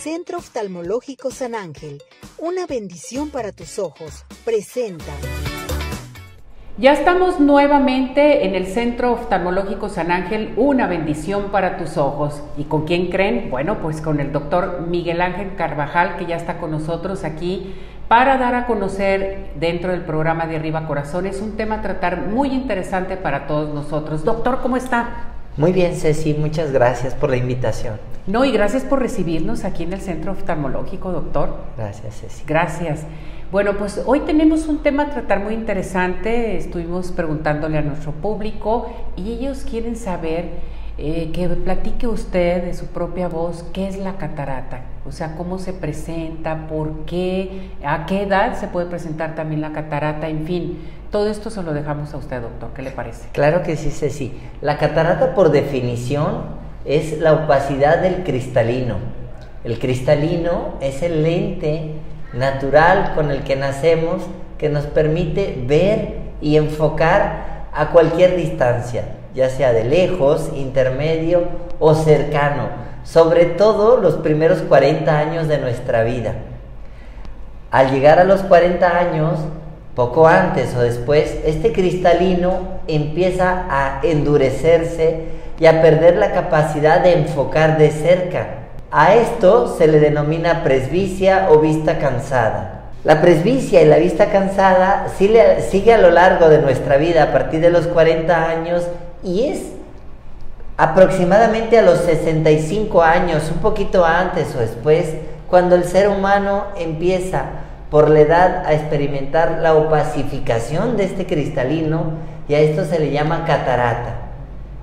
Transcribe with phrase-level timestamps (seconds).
[0.00, 2.02] Centro Oftalmológico San Ángel,
[2.38, 5.12] una bendición para tus ojos, presenta.
[6.78, 12.42] Ya estamos nuevamente en el Centro Oftalmológico San Ángel, una bendición para tus ojos.
[12.56, 13.50] ¿Y con quién creen?
[13.50, 17.74] Bueno, pues con el doctor Miguel Ángel Carvajal, que ya está con nosotros aquí
[18.08, 22.48] para dar a conocer dentro del programa de Arriba Corazones un tema a tratar muy
[22.48, 24.24] interesante para todos nosotros.
[24.24, 25.34] Doctor, ¿cómo está?
[25.58, 28.09] Muy bien, Ceci, muchas gracias por la invitación.
[28.26, 31.56] No, y gracias por recibirnos aquí en el Centro Oftalmológico, doctor.
[31.76, 32.44] Gracias, Ceci.
[32.46, 33.04] Gracias.
[33.50, 36.56] Bueno, pues hoy tenemos un tema a tratar muy interesante.
[36.56, 40.50] Estuvimos preguntándole a nuestro público y ellos quieren saber
[41.02, 45.58] eh, que platique usted de su propia voz qué es la catarata, o sea, cómo
[45.58, 50.78] se presenta, por qué, a qué edad se puede presentar también la catarata, en fin,
[51.10, 53.30] todo esto se lo dejamos a usted, doctor, ¿qué le parece?
[53.32, 54.34] Claro que sí, Ceci.
[54.60, 58.96] La catarata, por definición, es la opacidad del cristalino.
[59.64, 61.92] El cristalino es el lente
[62.32, 64.22] natural con el que nacemos
[64.58, 71.44] que nos permite ver y enfocar a cualquier distancia ya sea de lejos, intermedio
[71.78, 72.68] o cercano,
[73.04, 76.34] sobre todo los primeros 40 años de nuestra vida.
[77.70, 79.38] Al llegar a los 40 años,
[80.00, 85.24] poco antes o después, este cristalino empieza a endurecerse
[85.58, 88.46] y a perder la capacidad de enfocar de cerca.
[88.90, 92.84] A esto se le denomina presbicia o vista cansada.
[93.04, 97.60] La presbicia y la vista cansada sigue a lo largo de nuestra vida a partir
[97.60, 98.88] de los 40 años
[99.22, 99.64] y es
[100.78, 105.12] aproximadamente a los 65 años, un poquito antes o después,
[105.46, 107.50] cuando el ser humano empieza
[107.90, 112.12] por la edad a experimentar la opacificación de este cristalino
[112.48, 114.14] y a esto se le llama catarata.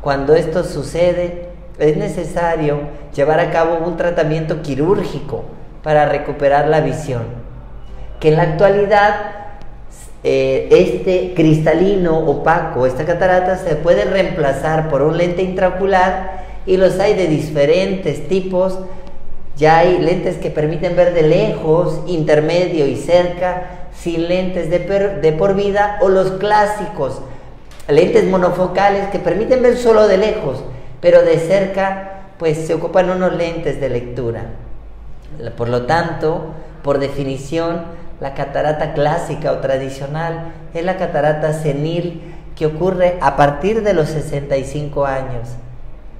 [0.00, 2.80] Cuando esto sucede, es necesario
[3.14, 5.44] llevar a cabo un tratamiento quirúrgico
[5.82, 7.22] para recuperar la visión,
[8.20, 9.14] que en la actualidad
[10.22, 16.98] eh, este cristalino opaco, esta catarata, se puede reemplazar por un lente intraocular y los
[16.98, 18.78] hay de diferentes tipos.
[19.56, 25.32] Ya hay lentes que permiten ver de lejos, intermedio y cerca, sin lentes de, de
[25.32, 27.20] por vida o los clásicos,
[27.88, 30.64] lentes monofocales que permiten ver solo de lejos,
[31.00, 34.46] pero de cerca pues se ocupan unos lentes de lectura.
[35.56, 37.82] Por lo tanto, por definición,
[38.20, 42.22] la catarata clásica o tradicional es la catarata senil
[42.56, 45.48] que ocurre a partir de los 65 años.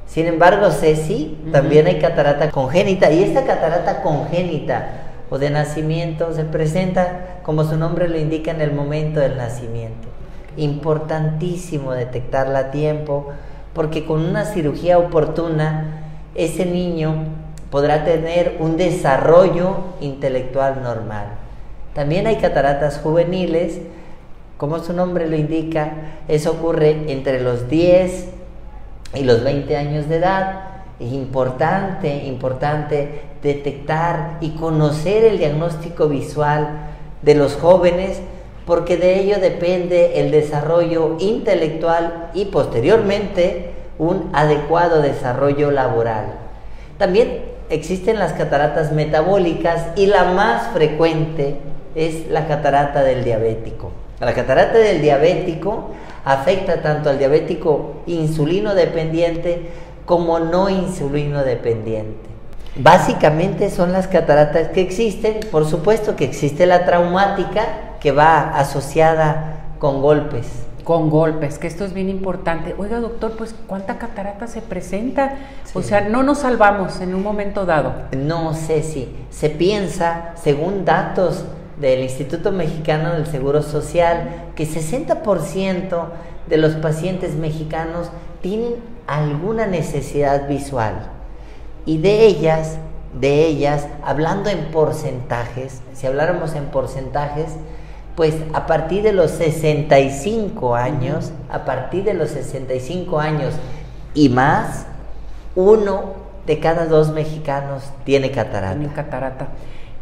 [0.07, 4.89] Sin embargo, Ceci, también hay catarata congénita y esta catarata congénita
[5.31, 10.09] o de nacimiento se presenta, como su nombre lo indica, en el momento del nacimiento.
[10.57, 13.33] Importantísimo detectarla a tiempo
[13.73, 16.03] porque con una cirugía oportuna
[16.35, 17.25] ese niño
[17.71, 21.27] podrá tener un desarrollo intelectual normal.
[21.95, 23.81] También hay cataratas juveniles,
[24.59, 25.93] como su nombre lo indica,
[26.29, 28.29] eso ocurre entre los 10
[29.17, 30.61] y los 20 años de edad.
[31.01, 36.69] Es importante, importante detectar y conocer el diagnóstico visual
[37.23, 38.21] de los jóvenes
[38.67, 46.27] porque de ello depende el desarrollo intelectual y posteriormente un adecuado desarrollo laboral.
[46.99, 51.57] También existen las cataratas metabólicas y la más frecuente
[51.95, 53.93] es la catarata del diabético.
[54.21, 55.91] La catarata del diabético
[56.25, 59.71] afecta tanto al diabético insulino dependiente
[60.07, 62.31] como no insulino dependiente.
[62.77, 67.67] Básicamente son las cataratas que existen, por supuesto que existe la traumática
[68.01, 70.47] que va asociada con golpes.
[70.83, 72.75] Con golpes, que esto es bien importante.
[72.77, 75.37] Oiga, doctor, pues ¿cuánta catarata se presenta?
[75.73, 77.95] O sea, no nos salvamos en un momento dado.
[78.15, 81.45] No sé si se piensa, según datos
[81.81, 86.07] del Instituto Mexicano del Seguro Social que 60%
[86.49, 88.11] de los pacientes mexicanos
[88.43, 88.77] tienen
[89.07, 91.11] alguna necesidad visual
[91.87, 92.79] y de ellas,
[93.19, 97.51] de ellas, hablando en porcentajes, si habláramos en porcentajes,
[98.17, 103.55] pues a partir de los 65 años, a partir de los 65 años
[104.15, 104.87] y más,
[105.57, 106.15] uno
[106.47, 108.79] de cada dos mexicanos tiene catarata.
[108.79, 109.49] Tiene catarata.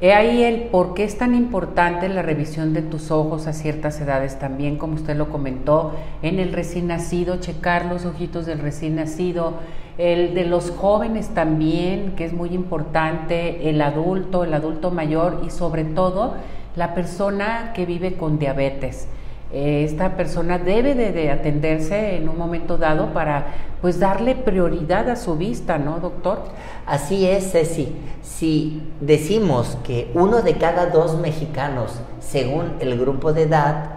[0.03, 4.01] He ahí el por qué es tan importante la revisión de tus ojos a ciertas
[4.01, 8.97] edades también, como usted lo comentó, en el recién nacido, checar los ojitos del recién
[8.97, 9.61] nacido,
[9.99, 15.51] el de los jóvenes también, que es muy importante, el adulto, el adulto mayor y
[15.51, 16.35] sobre todo
[16.75, 19.07] la persona que vive con diabetes.
[19.53, 23.47] Eh, esta persona debe de, atenderse en un momento dado para
[23.83, 26.45] pues darle prioridad a su vista, ¿no, doctor?
[26.87, 27.95] Así es, Ceci.
[28.23, 33.91] Si decimos que uno de cada dos mexicanos, según el grupo de edad,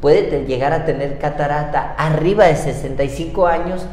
[0.00, 3.86] puede llegar a tener catarata arriba de 65 años,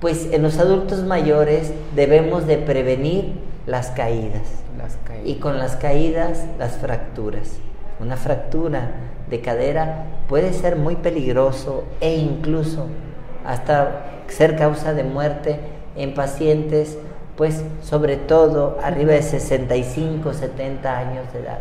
[0.00, 3.32] pues en los adultos mayores debemos de prevenir
[3.66, 4.42] las caídas.
[4.76, 5.26] Las caídas.
[5.26, 7.58] Y con las caídas, las fracturas.
[8.00, 8.90] Una fractura
[9.28, 12.86] de cadera puede ser muy peligroso e incluso
[13.44, 15.58] hasta ser causa de muerte
[15.96, 16.98] en pacientes,
[17.36, 21.58] pues sobre todo arriba de 65, 70 años de edad.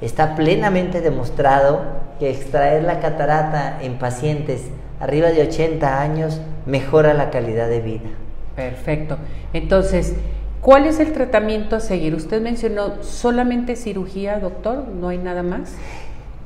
[0.00, 1.80] Está plenamente demostrado
[2.18, 4.70] que extraer la catarata en pacientes
[5.00, 8.10] arriba de 80 años mejora la calidad de vida.
[8.54, 9.18] Perfecto.
[9.52, 10.14] Entonces,
[10.60, 12.14] ¿cuál es el tratamiento a seguir?
[12.14, 15.74] Usted mencionó solamente cirugía, doctor, ¿no hay nada más?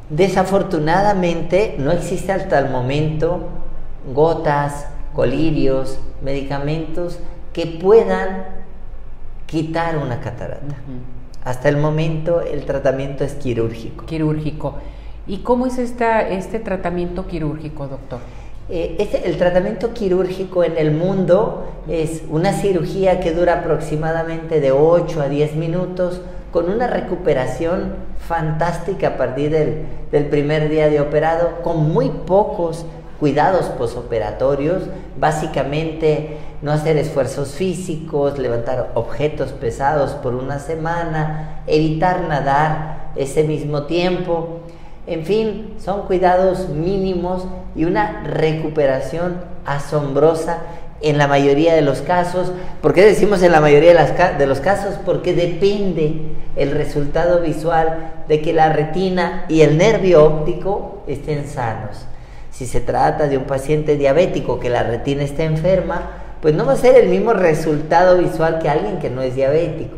[0.08, 3.48] Desafortunadamente no existe hasta el momento
[4.12, 7.18] gotas, colirios, medicamentos
[7.52, 8.44] que puedan
[9.46, 10.76] quitar una catarata.
[11.44, 14.04] Hasta el momento el tratamiento es quirúrgico.
[14.06, 14.74] Quirúrgico.
[15.26, 18.20] ¿Y cómo es esta, este tratamiento quirúrgico, doctor?
[18.72, 25.22] Eh, el tratamiento quirúrgico en el mundo es una cirugía que dura aproximadamente de 8
[25.22, 26.20] a 10 minutos
[26.52, 27.94] con una recuperación
[28.28, 32.86] fantástica a partir del, del primer día de operado, con muy pocos
[33.18, 34.84] cuidados posoperatorios,
[35.18, 43.84] básicamente no hacer esfuerzos físicos, levantar objetos pesados por una semana, evitar nadar ese mismo
[43.84, 44.60] tiempo,
[45.10, 50.58] en fin, son cuidados mínimos y una recuperación asombrosa
[51.00, 52.52] en la mayoría de los casos.
[52.80, 53.90] ¿Por qué decimos en la mayoría
[54.38, 54.94] de, los casos?
[55.04, 56.22] Porque depende
[56.54, 62.06] el resultado visual de que la retina y el nervio óptico estén sanos.
[62.52, 66.10] Si se trata de un paciente diabético que la retina está enferma,
[66.40, 69.96] pues no va a ser el mismo resultado visual que alguien que no es diabético.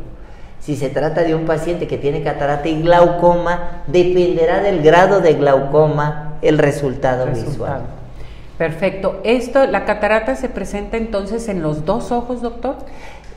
[0.62, 5.34] Si se trata de un paciente que tiene catarata y glaucoma, dependerá del grado de
[5.34, 7.82] glaucoma el resultado, visual.
[8.58, 9.20] Perfecto.
[9.24, 12.76] Esto, la catarata se presenta entonces en los dos ojos, doctor.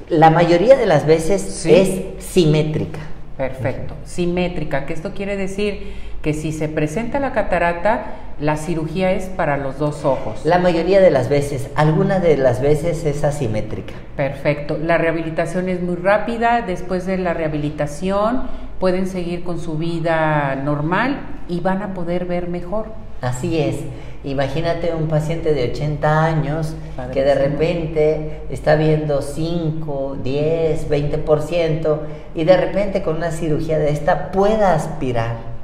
[0.08, 3.00] La mayoría de las veces es simétrica.
[3.38, 5.94] Perfecto, simétrica, que esto quiere decir
[6.26, 8.06] que si se presenta la catarata,
[8.40, 10.44] la cirugía es para los dos ojos.
[10.44, 13.94] La mayoría de las veces, alguna de las veces es asimétrica.
[14.16, 18.42] Perfecto, la rehabilitación es muy rápida, después de la rehabilitación
[18.80, 22.88] pueden seguir con su vida normal y van a poder ver mejor.
[23.22, 23.82] Así es.
[24.24, 26.74] Imagínate un paciente de 80 años
[27.14, 32.00] que de repente está viendo 5, 10, 20%
[32.34, 35.55] y de repente con una cirugía de esta pueda aspirar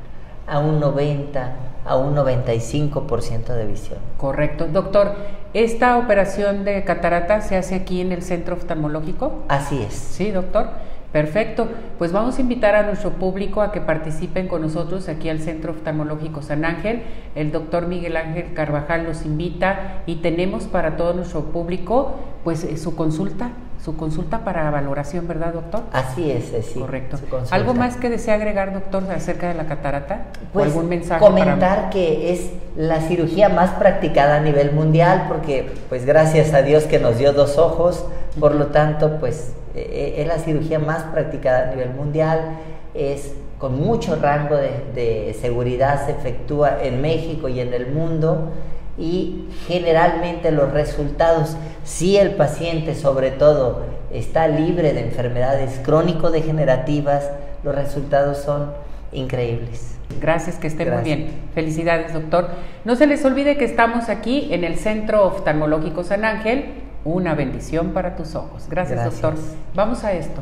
[0.52, 1.56] a un 90,
[1.86, 4.00] a un 95% de visión.
[4.18, 4.68] Correcto.
[4.68, 5.16] Doctor,
[5.54, 9.46] ¿esta operación de catarata se hace aquí en el centro oftalmológico?
[9.48, 9.94] Así es.
[9.94, 10.68] Sí, doctor.
[11.14, 11.68] Perfecto,
[11.98, 15.74] pues vamos a invitar a nuestro público a que participen con nosotros aquí al Centro
[15.74, 17.04] Oftalmológico San Ángel.
[17.36, 22.16] El doctor Miguel Ángel Carvajal los invita y tenemos para todo nuestro público
[22.46, 23.52] pues eh, su consulta,
[23.84, 25.82] su consulta para valoración, ¿verdad, doctor?
[25.92, 26.80] Así es, sí.
[26.80, 27.18] Correcto.
[27.50, 30.26] ¿Algo más que desea agregar, doctor, acerca de la catarata?
[30.54, 36.06] Pues algún mensaje comentar que es la cirugía más practicada a nivel mundial porque pues
[36.06, 38.06] gracias a Dios que nos dio dos ojos,
[38.40, 42.58] por lo tanto pues eh, es la cirugía más practicada a nivel mundial,
[42.94, 48.50] es con mucho rango de, seguridad, se efectúa en México y en el mundo
[48.98, 57.30] y generalmente los resultados, si el paciente sobre todo está libre de enfermedades crónico-degenerativas,
[57.64, 58.74] los resultados son
[59.12, 59.96] increíbles.
[60.20, 61.32] Gracias, que esté muy bien.
[61.54, 62.50] Felicidades, doctor.
[62.86, 66.74] No se les olvide que estamos aquí en el Centro Oftalmológico San Ángel,
[67.06, 68.68] una bendición para tus ojos.
[68.70, 69.36] Gracias, doctor.
[69.74, 70.42] Vamos a esto.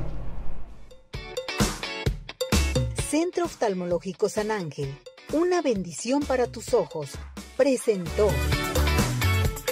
[3.10, 4.94] Centro Oftalmológico San Ángel,
[5.34, 7.14] una bendición para tus ojos,
[7.60, 8.30] presentó.